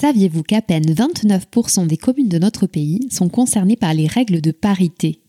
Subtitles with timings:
[0.00, 4.50] Saviez-vous qu'à peine 29% des communes de notre pays sont concernées par les règles de
[4.50, 5.20] parité?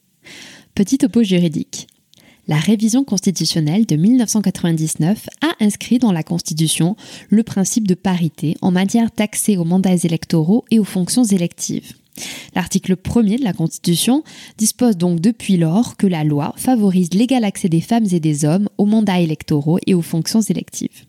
[0.76, 1.88] Petit topo juridique.
[2.48, 6.96] La révision constitutionnelle de 1999 a inscrit dans la Constitution
[7.30, 11.92] le principe de parité en matière d'accès aux mandats électoraux et aux fonctions électives.
[12.56, 14.24] L'article 1er de la Constitution
[14.58, 18.70] dispose donc depuis lors que la loi favorise l'égal accès des femmes et des hommes
[18.78, 21.04] aux mandats électoraux et aux fonctions électives.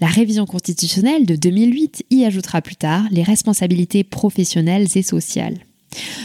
[0.00, 5.58] La révision constitutionnelle de 2008 y ajoutera plus tard les responsabilités professionnelles et sociales.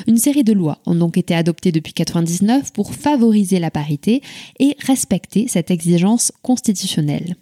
[0.07, 4.21] Une série de lois ont donc été adoptées depuis 1999 pour favoriser la parité
[4.59, 7.35] et respecter cette exigence constitutionnelle.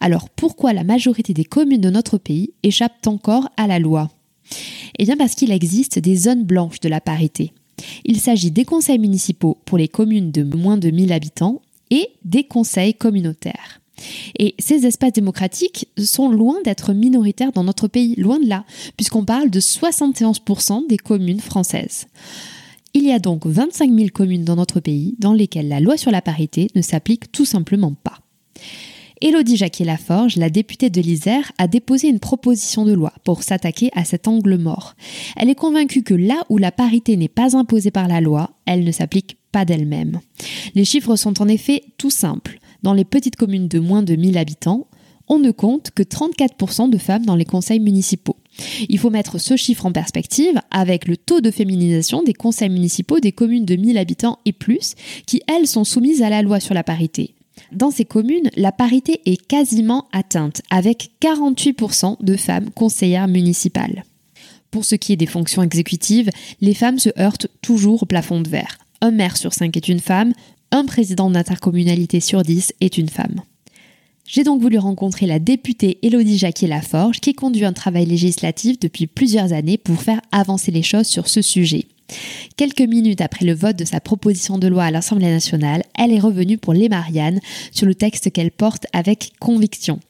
[0.00, 4.10] Alors pourquoi la majorité des communes de notre pays échappent encore à la loi?
[4.98, 7.52] Eh bien parce qu'il existe des zones blanches de la parité.
[8.04, 12.44] Il s'agit des conseils municipaux pour les communes de moins de 1000 habitants et des
[12.44, 13.80] conseils communautaires.
[14.38, 18.64] Et ces espaces démocratiques sont loin d'être minoritaires dans notre pays, loin de là,
[18.96, 22.06] puisqu'on parle de 71% des communes françaises.
[22.94, 26.10] Il y a donc 25 000 communes dans notre pays dans lesquelles la loi sur
[26.10, 28.20] la parité ne s'applique tout simplement pas.
[29.20, 34.04] Élodie Jacquier-Laforge, la députée de l'Isère, a déposé une proposition de loi pour s'attaquer à
[34.04, 34.94] cet angle mort.
[35.36, 38.84] Elle est convaincue que là où la parité n'est pas imposée par la loi, elle
[38.84, 40.20] ne s'applique pas d'elle-même.
[40.74, 44.36] Les chiffres sont en effet tout simples dans les petites communes de moins de 1000
[44.36, 44.86] habitants,
[45.26, 48.36] on ne compte que 34% de femmes dans les conseils municipaux.
[48.90, 53.20] Il faut mettre ce chiffre en perspective avec le taux de féminisation des conseils municipaux
[53.20, 54.96] des communes de 1000 habitants et plus,
[55.26, 57.34] qui elles sont soumises à la loi sur la parité.
[57.72, 64.04] Dans ces communes, la parité est quasiment atteinte, avec 48% de femmes conseillères municipales.
[64.70, 66.28] Pour ce qui est des fonctions exécutives,
[66.60, 68.76] les femmes se heurtent toujours au plafond de verre.
[69.00, 70.32] Un maire sur cinq est une femme,
[70.74, 73.42] un président d'intercommunalité sur 10 est une femme.
[74.26, 79.52] J'ai donc voulu rencontrer la députée Élodie Jacquier-Laforge qui conduit un travail législatif depuis plusieurs
[79.52, 81.86] années pour faire avancer les choses sur ce sujet.
[82.56, 86.18] Quelques minutes après le vote de sa proposition de loi à l'Assemblée nationale, elle est
[86.18, 87.40] revenue pour les Mariannes
[87.70, 90.00] sur le texte qu'elle porte avec conviction.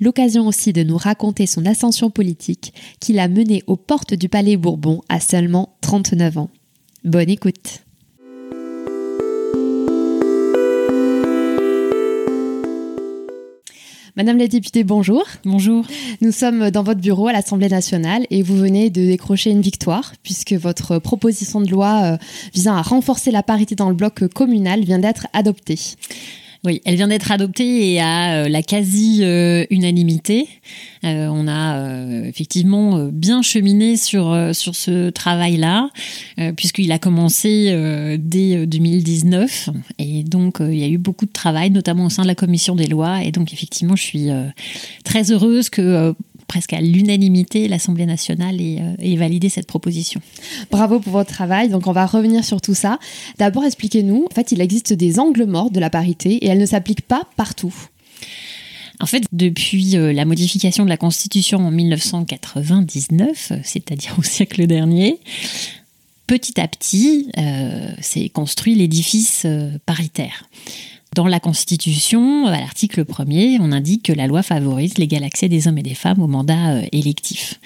[0.00, 4.56] L'occasion aussi de nous raconter son ascension politique qui l'a menée aux portes du Palais
[4.56, 6.50] Bourbon à seulement 39 ans.
[7.04, 7.84] Bonne écoute
[14.16, 15.24] Madame la députée, bonjour.
[15.44, 15.84] Bonjour.
[16.20, 20.12] Nous sommes dans votre bureau à l'Assemblée nationale et vous venez de décrocher une victoire
[20.22, 22.16] puisque votre proposition de loi euh,
[22.54, 25.80] visant à renforcer la parité dans le bloc communal vient d'être adoptée.
[26.64, 30.48] Oui, elle vient d'être adoptée et à euh, la quasi-unanimité.
[31.04, 35.90] Euh, on a euh, effectivement bien cheminé sur, sur ce travail-là,
[36.56, 39.68] puisqu'il a commencé dès 2019.
[39.98, 42.74] Et donc, il y a eu beaucoup de travail, notamment au sein de la commission
[42.74, 43.22] des lois.
[43.22, 44.28] Et donc, effectivement, je suis
[45.04, 46.14] très heureuse que
[46.46, 50.20] presque à l'unanimité, l'Assemblée nationale ait, validé cette proposition.
[50.70, 51.68] Bravo pour votre travail.
[51.68, 52.98] Donc, on va revenir sur tout ça.
[53.38, 54.26] D'abord, expliquez-nous.
[54.30, 57.22] En fait, il existe des angles morts de la parité et elle ne s'applique pas
[57.36, 57.74] partout.
[59.00, 65.18] En fait, depuis euh, la modification de la Constitution en 1999, c'est-à-dire au siècle dernier,
[66.26, 70.48] petit à petit, euh, s'est construit l'édifice euh, paritaire.
[71.14, 75.68] Dans la Constitution, à l'article 1er, on indique que la loi favorise l'égal accès des
[75.68, 77.60] hommes et des femmes au mandat euh, électif.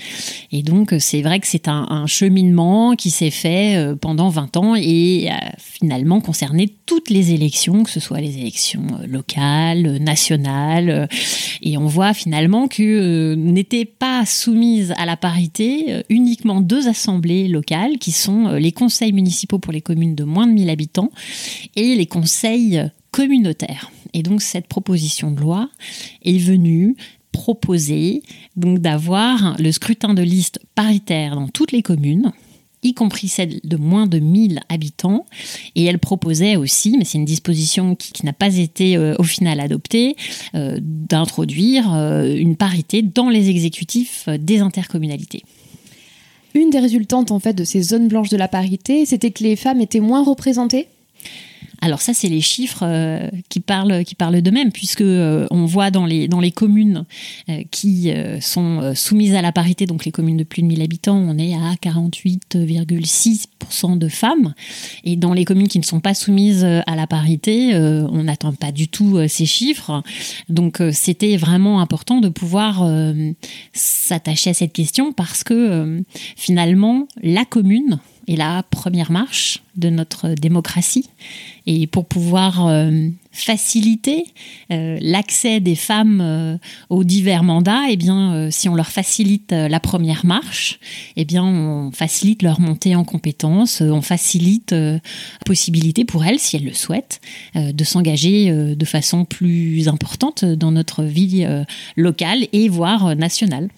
[0.53, 4.75] Et donc, c'est vrai que c'est un, cheminement qui s'est fait euh, pendant 20 ans
[4.77, 11.09] et a finalement concerné toutes les élections, que ce soit les élections euh, locales, nationales.
[11.62, 17.97] Et on voit finalement que n'étaient pas soumises à la parité uniquement deux assemblées locales,
[17.97, 21.11] qui sont les conseils municipaux pour les communes de moins de 1000 habitants
[21.77, 23.91] et les conseils communautaire.
[24.15, 25.70] Et donc cette proposition de loi
[26.23, 26.94] est venue
[27.32, 28.23] proposé
[28.55, 32.32] donc d'avoir le scrutin de liste paritaire dans toutes les communes
[32.85, 35.26] y compris celles de moins de 1000 habitants.
[35.75, 39.59] Et elle proposait aussi, mais c'est une disposition qui, n'a pas été euh, au final
[39.59, 40.14] adoptée,
[40.55, 45.43] euh, d'introduire euh, une parité dans les exécutifs des intercommunalités.
[46.55, 49.56] Une des résultantes en fait de ces zones blanches de la parité, c'était que les
[49.56, 50.87] femmes étaient moins représentées
[51.80, 55.92] alors ça, c'est les chiffres euh, qui parlent, qui parlent d'eux-mêmes, puisque euh, on voit
[55.92, 57.04] dans les, communes
[57.48, 58.10] euh, qui
[58.40, 61.54] sont soumises à la parité, donc les communes de plus de 1000 habitants, on est
[61.54, 64.54] à 48,6% de femmes.
[65.04, 68.72] Et dans les communes qui ne sont pas soumises à la parité, on n'attend pas
[68.72, 70.02] du tout ces chiffres.
[70.48, 72.84] Donc c'était vraiment important de pouvoir
[73.72, 76.02] s'attacher à cette question parce que
[76.36, 81.08] finalement, la commune, est la première marche de notre démocratie.
[81.66, 84.25] Et pour pouvoir euh, faciliter
[84.72, 86.56] euh, l'accès des femmes euh,
[86.90, 90.78] aux divers mandats, eh bien, si on leur facilite la première marche,
[91.16, 95.00] eh bien, on facilite leur montée en compétences, on facilite la
[95.46, 97.20] possibilité pour elles, si elles le souhaitent,
[97.54, 101.46] de s'engager de façon plus importante dans notre vie
[101.96, 103.69] locale et voire nationale.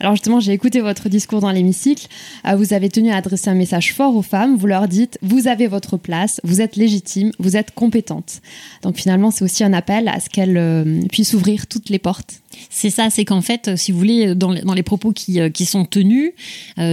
[0.00, 2.06] Alors justement, j'ai écouté votre discours dans l'hémicycle.
[2.46, 4.56] Euh, vous avez tenu à adresser un message fort aux femmes.
[4.56, 8.40] Vous leur dites, vous avez votre place, vous êtes légitime, vous êtes compétente.
[8.82, 12.42] Donc finalement, c'est aussi un appel à ce qu'elles euh, puissent ouvrir toutes les portes.
[12.70, 15.84] C'est ça, c'est qu'en fait, si vous voulez, dans, les propos qui, euh, qui sont
[15.84, 16.32] tenus,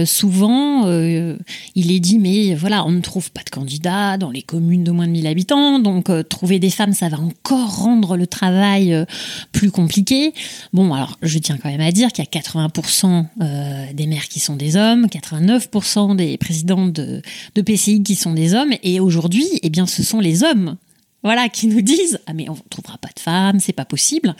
[0.04, 4.84] souvent, il est dit, mais voilà, on ne trouve pas de candidats dans les communes
[4.84, 9.06] de moins de 1000 habitants, donc trouver des femmes, ça va encore rendre le travail
[9.52, 10.32] plus compliqué.
[10.72, 14.28] Bon, alors, je tiens quand même à dire qu'il y a 80% euh, des maires
[14.28, 17.22] qui sont des hommes, 89% des présidents de,
[17.54, 20.76] PCI qui sont des hommes, et aujourd'hui, eh bien, ce sont les hommes
[21.22, 24.36] voilà, qui nous disent ah mais on ne trouvera pas de femmes, c'est pas possible.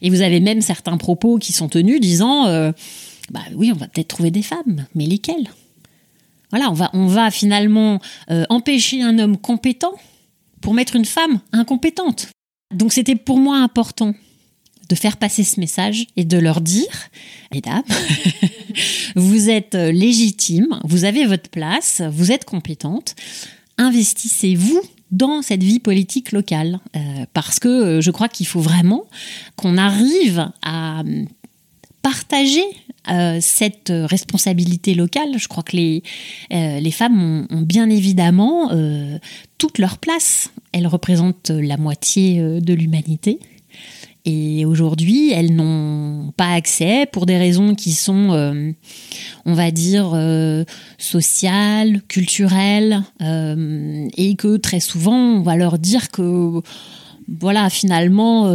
[0.00, 2.72] Et vous avez même certains propos qui sont tenus disant euh,
[3.30, 5.50] bah oui, on va peut-être trouver des femmes, mais lesquelles?
[6.50, 9.92] Voilà, on va on va finalement euh, empêcher un homme compétent
[10.62, 12.28] pour mettre une femme incompétente.
[12.74, 14.14] Donc c'était pour moi important
[14.88, 17.08] de faire passer ce message et de leur dire,
[17.52, 17.82] mesdames,
[19.16, 23.14] vous êtes légitime, vous avez votre place, vous êtes compétente,
[23.78, 26.80] investissez-vous dans cette vie politique locale.
[26.96, 29.04] Euh, parce que euh, je crois qu'il faut vraiment
[29.56, 31.02] qu'on arrive à
[32.02, 32.64] partager
[33.10, 35.38] euh, cette responsabilité locale.
[35.38, 36.02] Je crois que les,
[36.50, 38.70] les femmes ont bien évidemment
[39.58, 40.50] toute leur place.
[40.72, 43.38] Elles représentent la moitié de l'humanité.
[44.24, 48.72] Et aujourd'hui, elles n'ont pas accès pour des raisons qui sont, euh,
[49.46, 50.64] on va dire, euh,
[50.98, 56.60] sociales, culturelles, euh, et que très souvent, on va leur dire que,
[57.28, 58.46] voilà, finalement,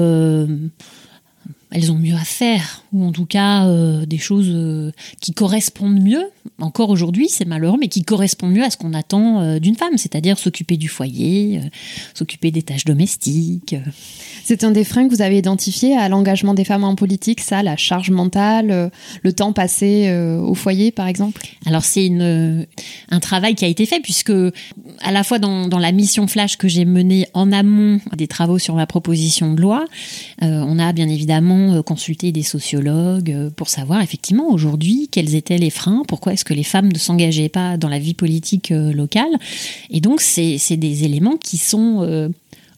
[1.75, 3.68] elles ont mieux à faire, ou en tout cas
[4.06, 6.24] des choses qui correspondent mieux,
[6.60, 10.39] encore aujourd'hui, c'est malheureux, mais qui correspondent mieux à ce qu'on attend d'une femme, c'est-à-dire
[10.39, 11.60] s'occuper du foyer,
[12.13, 13.75] s'occuper des tâches domestiques.
[14.44, 17.63] C'est un des freins que vous avez identifié à l'engagement des femmes en politique, ça,
[17.63, 18.89] la charge mentale, euh,
[19.24, 21.42] le temps passé euh, au foyer, par exemple?
[21.66, 22.12] Alors, c'est
[23.10, 24.31] un travail qui a été fait, puisque
[25.01, 28.60] à la fois dans, dans la mission Flash que j'ai menée en amont des travaux
[28.60, 29.86] sur ma proposition de loi,
[30.44, 35.70] euh, on a bien évidemment consulté des sociologues pour savoir effectivement aujourd'hui quels étaient les
[35.70, 39.38] freins, pourquoi est-ce que les femmes ne s'engageaient pas dans la vie politique locale.
[39.89, 42.32] Et donc, c'est des éléments qui sont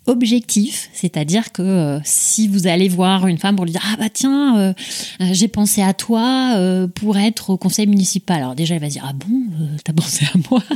[0.07, 4.09] objectif, c'est-à-dire que euh, si vous allez voir une femme pour lui dire ah bah
[4.11, 4.73] tiens euh,
[5.21, 6.55] euh, j'ai pensé à toi
[6.95, 9.41] pour être au conseil municipal, alors déjà elle va dire ah bon
[9.83, 10.63] t'as pensé à moi?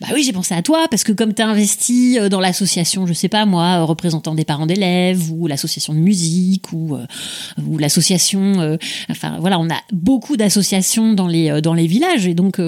[0.00, 3.28] Bah oui j'ai pensé à toi parce que comme t'as investi dans l'association je sais
[3.28, 6.96] pas moi représentant des parents d'élèves ou l'association de musique ou
[7.68, 8.78] ou l'association
[9.10, 12.26] enfin voilà on a beaucoup d'associations dans les dans les villages.
[12.26, 12.58] Et donc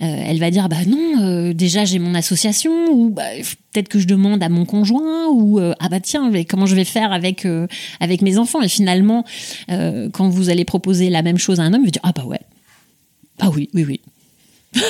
[0.00, 3.22] elle va dire bah non déjà j'ai mon association ou bah,
[3.72, 6.84] peut-être que je demande à mon conjoint ou euh, ah bah tiens comment je vais
[6.84, 7.66] faire avec euh,
[8.00, 8.62] avec mes enfants?
[8.62, 9.24] Et finalement
[9.70, 12.12] euh, quand vous allez proposer la même chose à un homme il va dire ah
[12.14, 12.40] bah ouais.
[13.38, 14.00] Ah oui oui oui.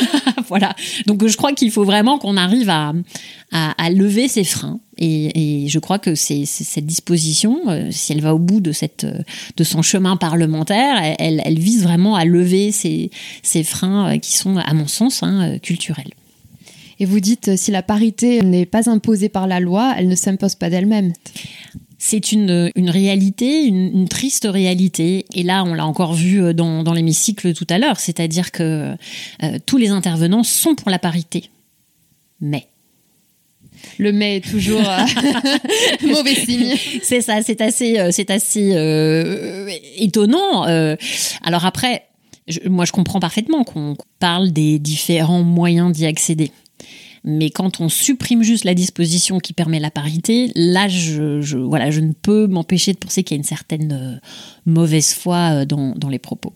[0.48, 0.74] Voilà.
[1.06, 2.94] Donc je crois qu'il faut vraiment qu'on arrive à,
[3.52, 4.80] à, lever ces freins.
[4.96, 9.06] Et, et je crois que c'est cette disposition si elle va au bout de cette
[9.56, 13.10] de son chemin parlementaire elle, elle vise vraiment à lever ces,
[13.42, 16.14] ces freins qui sont à mon sens hein, culturels
[17.00, 20.56] et vous dites, si la parité n'est pas imposée par la loi, elle ne s'impose
[20.56, 21.12] pas d'elle-même.
[21.98, 25.26] C'est une, une, réalité, une, triste réalité.
[25.34, 28.94] Et là, on l'a encore vu euh, dans, dans l'hémicycle tout à l'heure, c'est-à-dire que
[29.42, 31.50] euh, tous les intervenants sont pour la parité.
[32.40, 32.68] Mais
[33.98, 34.80] Le mai est toujours
[36.02, 36.74] mauvais signe.
[37.02, 38.70] C'est ça, c'est assez, c'est assez
[39.96, 40.62] étonnant.
[41.42, 42.04] alors après,
[42.66, 46.52] moi je comprends parfaitement qu'on parle des différents moyens d'y accéder.
[47.24, 52.00] Mais quand on supprime juste la disposition qui permet la parité, là, je, voilà, je
[52.00, 54.28] ne peux m'empêcher de penser qu'il y a une certaine euh,
[54.66, 56.52] mauvaise foi euh, dans, les propos.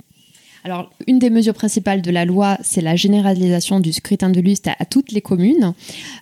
[0.65, 4.69] Alors, une des mesures principales de la loi, c'est la généralisation du scrutin de liste
[4.69, 5.75] à, toutes les communes.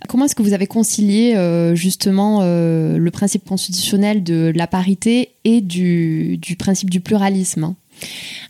[0.09, 5.61] Comment est-ce que vous avez concilié euh, justement le principe constitutionnel de la parité et
[5.61, 7.75] du, du principe du pluralisme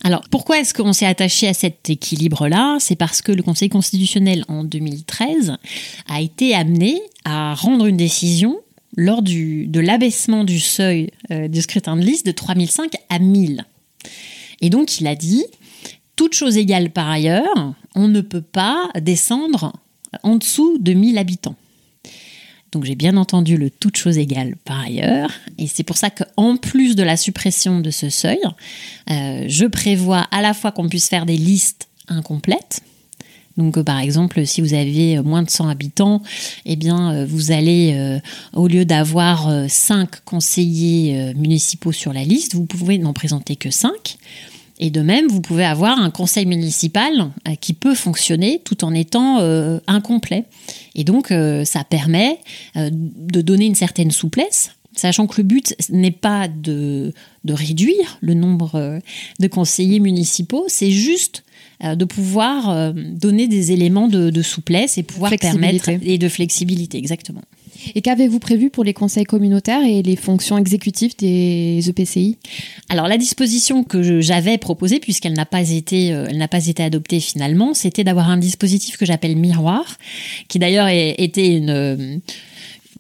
[0.03, 2.79] alors, pourquoi est-ce qu'on s'est attaché à cet équilibre-là?
[2.81, 5.57] C'est parce que le Conseil constitutionnel, en 2013,
[6.09, 8.61] a été amené à rendre une décision
[8.97, 13.65] lors de l'abaissement du seuil euh, du scrutin de liste de 3005 à 1000.
[14.63, 15.45] Et donc, il a dit,
[16.17, 19.73] toute chose égale par ailleurs, on ne peut pas descendre
[20.23, 21.57] en dessous de 1000 habitants.
[22.73, 25.31] Donc j'ai bien entendu le toute chose égale par ailleurs.
[25.59, 28.39] Et c'est pour ça qu'en plus de la suppression de ce seuil,
[29.11, 32.83] euh, je prévois à la fois qu'on puisse faire des listes incomplètes.
[33.57, 36.23] Donc, euh, par exemple, si vous avez euh, moins de 100 habitants,
[36.65, 38.21] eh bien, vous allez,
[38.53, 44.19] au lieu d'avoir 5 conseillers municipaux sur la liste, vous pouvez n'en présenter que 5.
[44.83, 48.95] Et de même, vous pouvez avoir un conseil municipal euh, qui peut fonctionner tout en
[48.95, 50.47] étant euh, incomplet.
[50.95, 52.39] Et donc, euh, ça permet
[52.75, 57.13] de donner une certaine souplesse, sachant que le but n'est pas de,
[57.47, 59.01] réduire le nombre
[59.39, 61.45] de conseillers municipaux, c'est juste
[61.83, 67.43] de pouvoir donner des éléments de, de souplesse et pouvoir permettre et de flexibilité, exactement.
[67.95, 72.37] Et qu'avez-vous prévu pour les conseils communautaires et les fonctions exécutives des EPCI
[72.89, 76.83] Alors la disposition que j'avais proposée, puisqu'elle n'a pas été, euh, elle n'a pas été
[76.83, 79.99] adoptée finalement, c'était d'avoir un dispositif que j'appelle miroir,
[80.49, 82.17] qui d'ailleurs était une euh,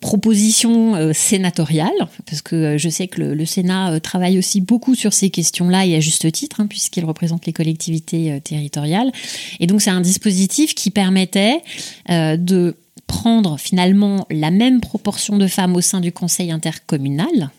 [0.00, 1.92] proposition euh, sénatoriale,
[2.26, 6.00] parce que je sais que le, Sénat travaille aussi beaucoup sur ces questions-là et à
[6.00, 9.12] juste titre, hein, puisqu'il représente les collectivités territoriales.
[9.58, 11.62] Et donc c'est un dispositif qui permettait
[12.08, 12.76] de
[13.06, 17.50] prendre finalement la même proportion de femmes au sein du conseil intercommunal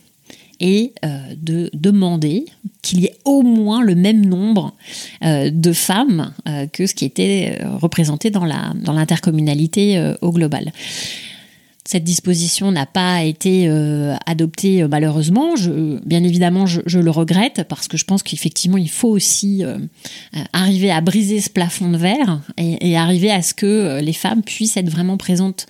[0.62, 2.45] et euh, de demander
[2.81, 4.74] qu'il y ait au moins le même nombre
[5.24, 10.71] euh, de femmes euh, que ce qui était représenté dans l'intercommunalité au global.
[11.84, 15.56] Cette disposition n'a pas été euh, adoptée euh, malheureusement.
[15.56, 19.80] Je, bien évidemment, je, le regrette parce que je pense qu'effectivement, il faut aussi euh,
[20.54, 24.78] arriver à briser ce plafond de verre et, arriver à ce que les femmes puissent
[24.78, 25.66] être vraiment présentes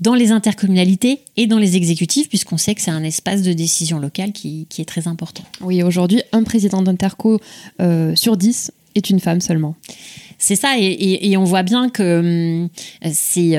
[0.00, 3.98] dans les intercommunalités et dans les exécutifs, puisqu'on sait que c'est un espace de décision
[4.00, 5.44] locale qui, est très important.
[5.60, 7.40] Oui, aujourd'hui, un président d'interco
[8.14, 9.76] sur dix est une femme seulement.
[10.38, 12.68] C'est ça, et, on voit bien que hum,
[13.12, 13.56] c'est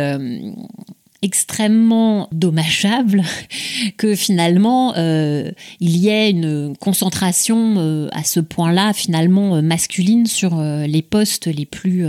[1.22, 3.24] extrêmement dommageable
[3.98, 10.28] que finalement euh, il y ait une concentration euh, à ce point-là finalement euh, masculine
[10.28, 12.06] sur les postes les plus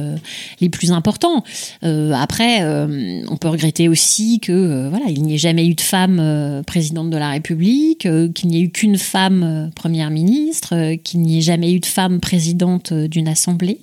[0.91, 1.45] importants.
[1.83, 7.11] après, on peut regretter aussi que voilà il n'y ait jamais eu de femme présidente
[7.11, 11.73] de la République, qu'il n'y ait eu qu'une femme première ministre, qu'il n'y ait jamais
[11.73, 13.81] eu de femme présidente d'une assemblée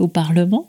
[0.00, 0.66] au Parlement.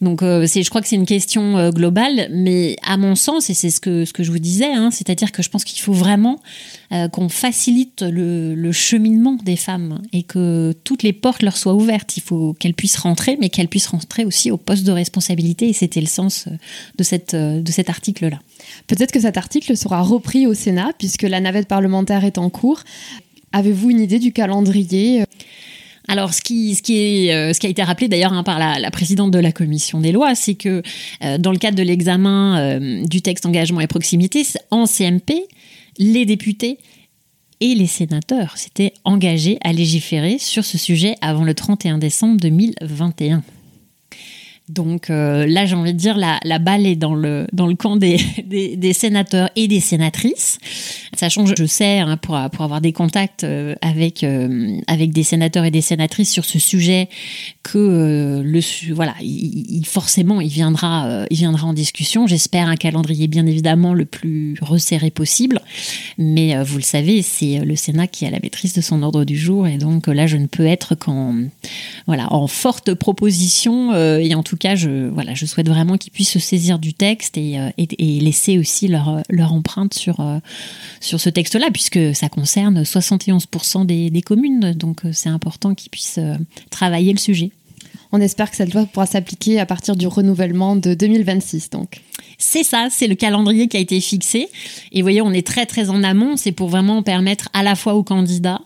[0.00, 3.54] Donc, euh, je crois que c'est une question euh, globale, mais à mon sens, et
[3.54, 5.94] c'est ce que, ce que je vous disais, hein, c'est-à-dire que je pense qu'il faut
[5.94, 6.38] vraiment
[6.92, 12.16] euh, qu'on facilite le, cheminement des femmes et que toutes les portes leur soient ouvertes.
[12.16, 15.72] Il faut qu'elles puissent rentrer, mais qu'elles puissent rentrer aussi au poste de responsabilité, et
[15.72, 16.46] c'était le sens
[16.98, 18.38] de, cette, de cet article-là.
[18.86, 22.82] Peut-être que cet article sera repris au Sénat, puisque la navette parlementaire est en cours.
[23.52, 25.24] Avez-vous une idée du calendrier?
[26.06, 30.00] Alors, euh, ce qui a été rappelé d'ailleurs hein, par la, présidente de la commission
[30.00, 30.82] des lois, c'est que
[31.22, 35.46] euh, dans le cadre de l'examen euh, du texte engagement et proximité, en CMP,
[35.98, 36.78] les députés
[37.60, 43.42] et les sénateurs s'étaient engagés à légiférer sur ce sujet avant le 31 décembre 2021.
[44.70, 47.74] Donc euh, là, j'ai envie de dire, la, la, balle est dans le, dans le
[47.74, 50.58] camp des, des, sénateurs et des sénatrices.
[51.14, 55.22] Sachant que je, sais, hein, pour, pour avoir des contacts euh, avec, euh, avec des
[55.22, 57.10] sénateurs et des sénatrices sur ce sujet,
[57.62, 62.26] que le, voilà, il, forcément, il viendra, il viendra en discussion.
[62.26, 65.60] J'espère un calendrier bien évidemment le plus resserré possible.
[66.16, 69.36] Mais vous le savez, c'est le Sénat qui a la maîtrise de son ordre du
[69.36, 69.66] jour.
[69.66, 71.34] Et donc là, je ne peux être qu'en
[72.06, 76.12] voilà, en forte proposition et en tout tout cas, je, voilà, je souhaite vraiment qu'ils
[76.12, 80.38] puissent se saisir du texte et, euh, laisser aussi leur, leur empreinte sur, euh,
[81.00, 84.72] sur ce texte-là, puisque ça concerne 71% des, des, communes.
[84.74, 86.20] Donc, euh, c'est important qu'ils puissent
[86.70, 87.50] travailler le sujet.
[88.12, 92.00] On espère que cette loi pourra s'appliquer à partir du renouvellement de 2026, donc.
[92.38, 94.48] C'est ça, c'est le calendrier qui a été fixé.
[94.92, 96.36] Et vous voyez, on est très très en amont.
[96.36, 98.60] C'est pour vraiment permettre à la fois aux candidats,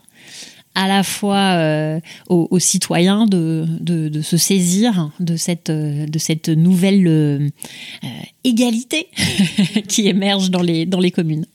[0.79, 7.05] à la fois euh, aux, citoyens de, de, se saisir de cette, de cette nouvelle
[7.07, 7.49] euh,
[8.45, 9.09] égalité
[9.89, 11.45] qui émerge dans les, dans les communes.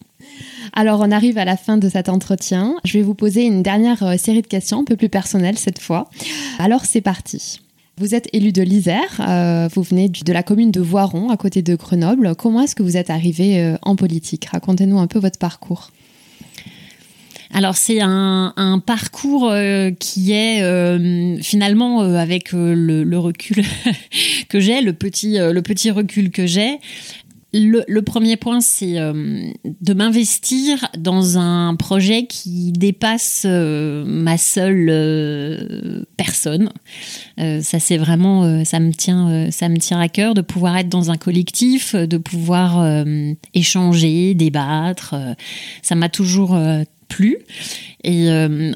[0.74, 2.74] Alors, on arrive à la fin de cet entretien.
[2.84, 5.78] Je vais vous poser une dernière euh, série de questions, un peu plus personnelles cette
[5.78, 6.10] fois.
[6.58, 7.60] Alors, c'est parti.
[7.96, 11.62] Vous êtes élu de l'Isère, euh, vous venez de la commune de Voiron, à côté
[11.62, 12.34] de Grenoble.
[12.34, 14.46] Comment est-ce que vous êtes arrivé euh, en politique?
[14.46, 15.90] Racontez-nous un peu votre parcours.
[17.54, 19.54] Alors c'est un, parcours
[20.00, 23.64] qui est finalement avec le, recul
[24.48, 26.78] que j'ai, le petit, le petit recul que j'ai,
[27.56, 34.88] le, premier point, c'est euh, de m'investir dans un projet qui dépasse euh, ma seule
[34.90, 36.70] euh, personne.
[37.38, 41.10] ça, c'est vraiment, ça me tient, ça me tient à cœur de pouvoir être dans
[41.10, 43.04] un collectif, de pouvoir
[43.54, 45.14] échanger, débattre.
[45.82, 46.58] ça m'a toujours
[47.08, 47.38] plu.
[48.02, 48.28] Et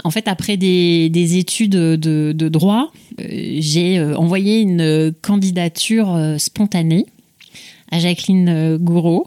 [0.05, 7.07] en fait, après des, études de droit, j'ai envoyé une candidature spontanée
[7.91, 9.27] à Jacqueline euh, Gouraud.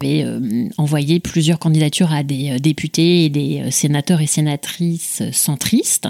[0.00, 6.08] J'ai euh, envoyé plusieurs candidatures à des euh, députés et des sénateurs et sénatrices centristes.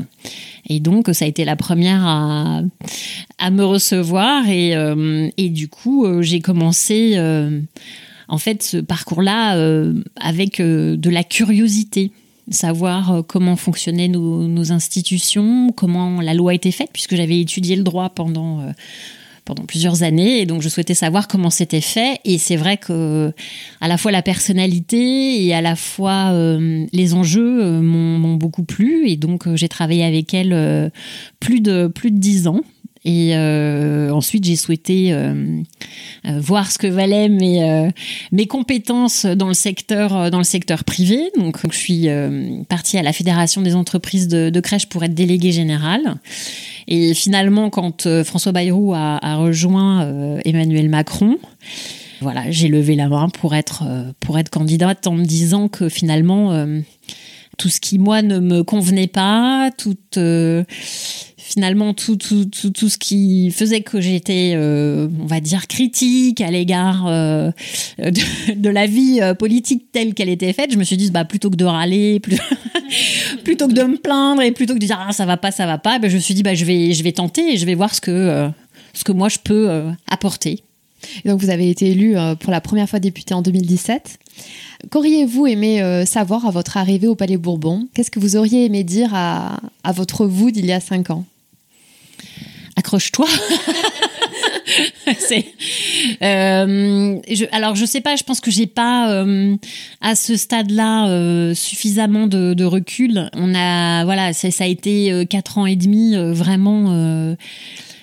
[0.68, 2.62] Et donc, ça a été la première à,
[3.38, 4.48] à me recevoir.
[4.48, 4.74] Et,
[5.36, 7.18] et du coup, j'ai commencé,
[8.28, 9.56] en fait, ce parcours-là
[10.16, 12.12] avec de la curiosité
[12.50, 18.10] savoir comment fonctionnaient nos, institutions, comment la loi était faite, puisque j'avais étudié le droit
[18.10, 18.74] pendant
[19.66, 23.32] plusieurs années et donc je souhaitais savoir comment c'était fait et c'est vrai que
[23.80, 28.64] à la fois la personnalité et à la fois euh, les enjeux euh, m'ont beaucoup
[28.64, 30.90] plu et donc euh, j'ai travaillé avec elle
[31.40, 32.60] plus de plus de dix ans
[33.04, 33.36] et
[34.10, 35.14] ensuite, j'ai souhaité
[36.24, 37.90] voir ce que valaient mes,
[38.32, 41.30] mes compétences dans le secteur, dans le secteur privé.
[41.36, 42.08] Donc, je suis
[42.68, 46.16] partie à la Fédération des entreprises de, de crèche pour être déléguée générale.
[46.86, 51.38] Et finalement, quand euh, François Bayrou a, rejoint euh, Emmanuel Macron,
[52.20, 55.88] voilà, j'ai levé la main pour être, euh, pour être candidate en me disant que
[55.88, 56.66] finalement,
[57.58, 60.18] tout ce qui, moi, ne me convenait pas, toute
[61.46, 66.40] finalement tout, tout, tout, tout, ce qui faisait que j'étais, euh, on va dire, critique
[66.40, 67.50] à l'égard euh,
[67.98, 71.50] de, la vie euh, politique telle qu'elle était faite, je me suis dit, bah, plutôt
[71.50, 72.18] que de râler,
[73.44, 75.66] plutôt, que de me plaindre et plutôt que de dire, ah, ça va pas, ça
[75.66, 77.66] va pas, ben, je me suis dit, bah, je, vais, je vais tenter et je
[77.66, 78.48] vais voir ce que,
[78.94, 79.68] ce que moi je peux
[80.10, 80.60] apporter.
[81.26, 84.18] donc vous avez été élu pour la première fois député en 2017.
[84.90, 87.86] Qu'auriez-vous aimé savoir à votre arrivée au Palais Bourbon?
[87.92, 91.24] Qu'est-ce que vous auriez aimé dire à, à votre vous d'il y a cinq ans?
[92.94, 93.26] Accroche-toi.
[96.22, 97.20] euh,
[97.52, 99.56] alors je sais pas, je pense que j'ai pas euh,
[100.00, 103.30] à ce stade-là euh, suffisamment de, recul.
[103.34, 107.36] On a voilà, ça, a été quatre ans et demi vraiment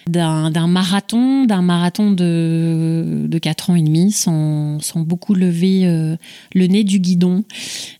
[0.08, 5.84] d'un marathon, d'un marathon de, de 4 ans et demi, sans, sans beaucoup lever
[6.54, 7.44] le nez du guidon.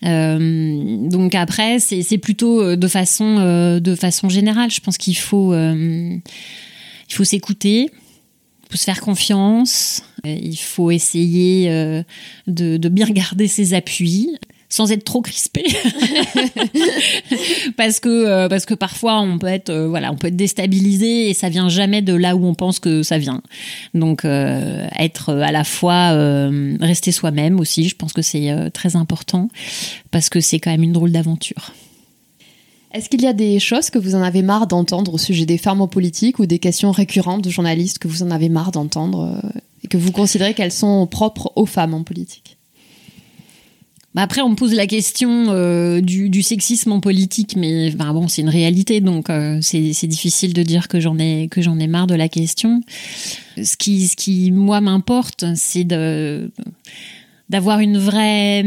[0.04, 4.70] donc après, c'est plutôt de façon, de façon générale.
[4.70, 5.54] Je pense qu'il faut
[7.12, 12.04] il faut s'écouter, il faut se faire confiance, euh, il faut essayer euh,
[12.48, 14.30] de, bien garder ses appuis
[14.70, 15.66] sans être trop crispé.
[17.76, 21.34] Parce que euh, parce que parfois on peut être voilà on peut être déstabilisé et
[21.34, 23.42] ça vient jamais de là où on pense que ça vient.
[23.94, 26.12] Donc être à la fois
[26.80, 29.50] rester soi-même aussi je pense que c'est très important
[30.12, 31.74] parce que c'est quand même une drôle d'aventure
[32.94, 35.58] est-ce qu'il y a des choses que vous en avez marre d'entendre au sujet des
[35.58, 39.40] femmes en politique ou des questions récurrentes de journalistes que vous en avez marre d'entendre
[39.44, 42.58] euh, et que vous considérez qu'elles sont propres aux femmes en politique?
[44.14, 48.28] Bah après, on me pose la question euh, du, sexisme en politique, mais bah bon,
[48.28, 52.16] c'est une réalité, donc euh, c'est difficile de dire que j'en ai ai marre de
[52.16, 52.82] la question.
[53.56, 58.66] Ce qui, ce qui moi m'importe, c'est d'avoir une vraie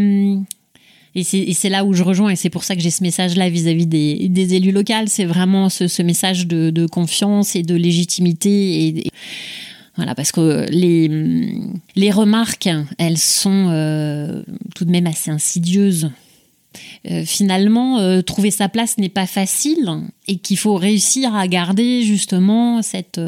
[1.14, 1.22] et
[1.54, 4.54] c'est là où je rejoins, et c'est pour ça que j'ai ce message-là vis-à-vis des,
[4.54, 4.92] élus locaux.
[5.06, 9.10] C'est vraiment ce, message de, confiance et de légitimité.
[9.96, 11.08] Voilà, parce que les,
[11.94, 14.42] les remarques, elles sont euh,
[14.74, 16.10] tout de même assez insidieuses.
[17.08, 19.88] Euh, finalement, euh, trouver sa place n'est pas facile
[20.26, 23.20] et qu'il faut réussir à garder justement cette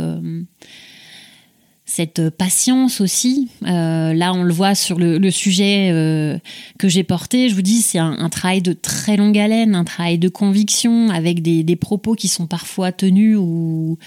[1.88, 3.48] cette patience aussi.
[3.64, 6.36] Euh, là, on le voit sur le, sujet euh,
[6.78, 7.48] que j'ai porté.
[7.48, 11.42] Je vous dis, c'est un, travail de très longue haleine, un travail de conviction avec
[11.42, 13.98] des, propos qui sont parfois tenus ou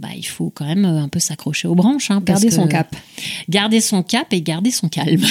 [0.00, 2.10] bah, il faut quand même un peu s'accrocher aux branches.
[2.10, 2.96] Hein, garder son cap.
[3.48, 5.22] Garder son cap et garder son calme.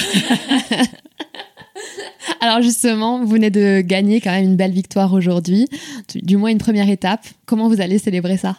[2.40, 5.68] Alors justement, vous venez de gagner quand même une belle victoire aujourd'hui,
[6.14, 7.26] du moins une première étape.
[7.46, 8.56] Comment vous allez célébrer ça?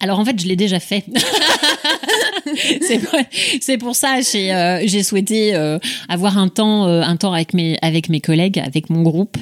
[0.00, 1.04] Alors en fait, je l'ai déjà fait.
[3.60, 7.54] c'est pour, ça j'ai euh, j'ai souhaité euh, avoir un temps euh, un temps avec
[7.54, 9.36] mes avec mes collègues, avec mon groupe.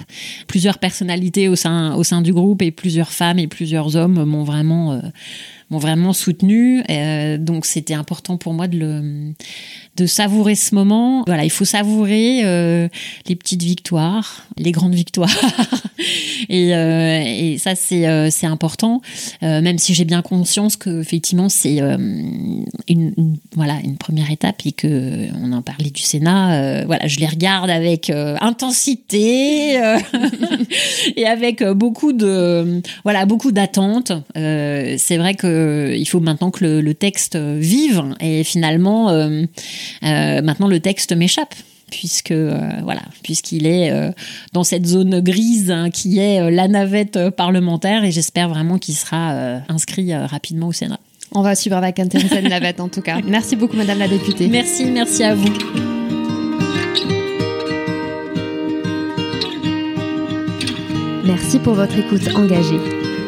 [0.46, 4.44] Plusieurs personnalités au sein au sein du groupe et plusieurs femmes et plusieurs hommes m'ont
[4.44, 5.00] vraiment
[5.70, 6.82] m'ont vraiment soutenu.
[7.38, 9.34] donc c'était important pour moi de le
[9.96, 11.24] de savourer ce moment.
[11.26, 12.88] Voilà, il faut savourer euh,
[13.26, 15.30] les petites victoires, les grandes victoires.
[16.48, 19.00] et, euh, et, ça, c'est euh, c'est important,
[19.42, 24.30] euh, même si j'ai bien conscience que effectivement c'est euh, une, une, voilà une première
[24.30, 26.84] étape et que on en parlait du Sénat.
[26.84, 29.74] voilà, je les regarde avec intensité
[31.16, 34.12] et avec beaucoup de voilà beaucoup d'attentes.
[34.34, 35.55] c'est vrai que
[35.96, 39.10] il faut maintenant que le, le texte vive et finalement
[40.02, 41.54] euh, maintenant, le texte m'échappe
[41.90, 44.10] puisque euh, voilà, puisqu'il est euh,
[44.52, 49.60] dans cette zone grise hein, qui est la navette parlementaire et j'espère vraiment qu'il sera
[49.68, 50.98] inscrit rapidement au Sénat.
[51.32, 53.20] On va suivre avec intérêt cette navette en tout cas.
[53.26, 54.48] Merci beaucoup Madame la députée.
[54.48, 55.52] Merci, merci à vous.
[61.24, 63.05] Merci pour votre écoute engagée.